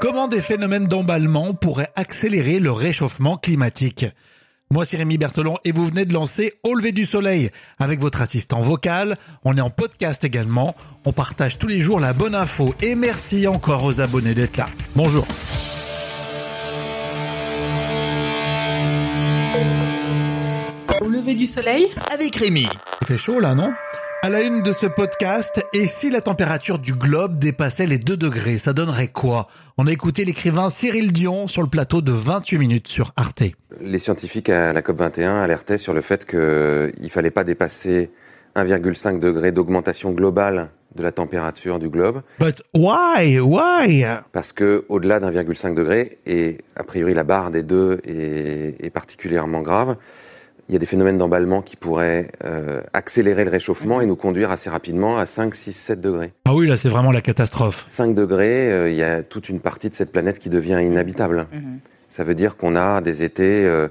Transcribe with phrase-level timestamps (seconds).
[0.00, 4.06] Comment des phénomènes d'emballement pourraient accélérer le réchauffement climatique?
[4.70, 8.22] Moi, c'est Rémi Berthelon et vous venez de lancer Au lever du soleil avec votre
[8.22, 9.16] assistant vocal.
[9.44, 10.74] On est en podcast également.
[11.04, 14.68] On partage tous les jours la bonne info et merci encore aux abonnés d'être là.
[14.96, 15.26] Bonjour.
[21.00, 21.88] Au lever du soleil?
[22.10, 22.66] Avec Rémi.
[23.02, 23.74] Il fait chaud là, non?
[24.24, 28.16] À la une de ce podcast, et si la température du globe dépassait les 2
[28.16, 29.48] degrés, ça donnerait quoi?
[29.76, 33.42] On a écouté l'écrivain Cyril Dion sur le plateau de 28 minutes sur Arte.
[33.82, 38.12] Les scientifiques à la COP21 alertaient sur le fait qu'il fallait pas dépasser
[38.56, 42.22] 1,5 degré d'augmentation globale de la température du globe.
[42.40, 43.38] But why?
[43.40, 44.06] Why?
[44.32, 49.96] Parce que au-delà d'1,5 degré, et a priori la barre des deux est particulièrement grave,
[50.68, 54.50] il y a des phénomènes d'emballement qui pourraient euh, accélérer le réchauffement et nous conduire
[54.50, 56.32] assez rapidement à 5, 6, 7 degrés.
[56.46, 57.82] Ah oui, là c'est vraiment la catastrophe.
[57.86, 61.46] 5 degrés, euh, il y a toute une partie de cette planète qui devient inhabitable.
[61.52, 61.80] Mhm.
[62.08, 63.88] Ça veut dire qu'on a des étés euh,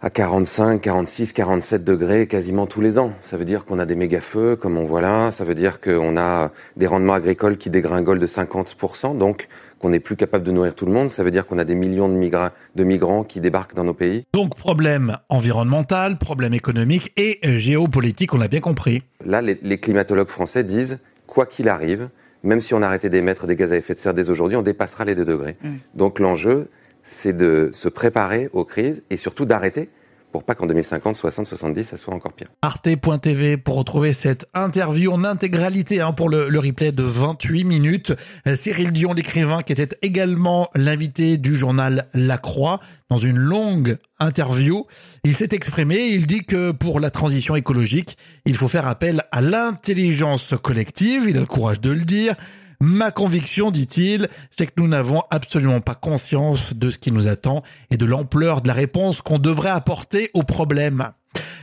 [0.00, 3.12] à 45, 46, 47 degrés quasiment tous les ans.
[3.20, 5.32] Ça veut dire qu'on a des méga-feux comme on voit là.
[5.32, 9.18] Ça veut dire qu'on a des rendements agricoles qui dégringolent de 50%.
[9.18, 9.48] Donc
[9.80, 11.10] qu'on n'est plus capable de nourrir tout le monde.
[11.10, 14.24] Ça veut dire qu'on a des millions de, de migrants qui débarquent dans nos pays.
[14.32, 19.02] Donc problème environnemental, problème économique et géopolitique, on l'a bien compris.
[19.24, 22.08] Là, les, climatologues français disent, quoi qu'il arrive,
[22.44, 25.04] même si on arrêtait d'émettre des gaz à effet de serre dès aujourd'hui, on dépassera
[25.04, 25.56] les 2 degrés.
[25.62, 25.68] Mm.
[25.94, 26.68] Donc l'enjeu,
[27.08, 29.88] c'est de se préparer aux crises et surtout d'arrêter
[30.30, 32.48] pour pas qu'en 2050, 60, 70, ça soit encore pire.
[32.60, 38.12] Arte.tv pour retrouver cette interview en intégralité hein, pour le, le, replay de 28 minutes.
[38.46, 43.96] Euh, Cyril Dion, l'écrivain, qui était également l'invité du journal La Croix, dans une longue
[44.20, 44.86] interview,
[45.24, 49.40] il s'est exprimé, il dit que pour la transition écologique, il faut faire appel à
[49.40, 52.34] l'intelligence collective, il a le courage de le dire,
[52.80, 57.64] Ma conviction, dit-il, c'est que nous n'avons absolument pas conscience de ce qui nous attend
[57.90, 61.10] et de l'ampleur de la réponse qu'on devrait apporter au problème.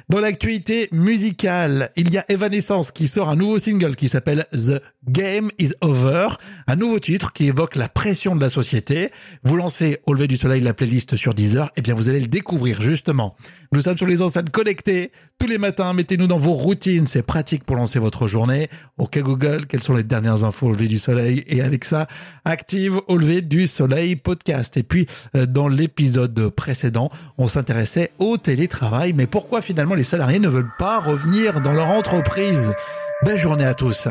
[0.07, 4.79] Dans l'actualité musicale, il y a Evanescence qui sort un nouveau single qui s'appelle The
[5.07, 6.27] Game is Over,
[6.67, 9.09] un nouveau titre qui évoque la pression de la société.
[9.43, 12.19] Vous lancez au lever du soleil la playlist sur Deezer, et eh bien vous allez
[12.19, 13.35] le découvrir justement.
[13.71, 15.93] Nous sommes sur les enceintes connectées tous les matins.
[15.93, 18.69] Mettez-nous dans vos routines, c'est pratique pour lancer votre journée.
[18.97, 21.43] Ok Google, quelles sont les dernières infos au lever du soleil?
[21.47, 22.07] Et Alexa,
[22.45, 24.77] active au lever du soleil podcast.
[24.77, 30.39] Et puis euh, dans l'épisode précédent, on s'intéressait au télétravail, mais pourquoi finalement les salariés
[30.39, 32.73] ne veulent pas revenir dans leur entreprise.
[33.23, 34.07] Belle journée à tous.